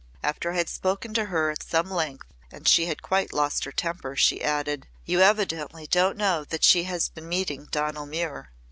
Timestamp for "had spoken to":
0.55-1.25